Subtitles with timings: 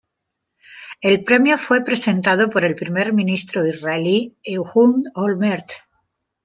[1.01, 5.69] El premio fue presentado por el primer ministro israelí, Ehud Olmert.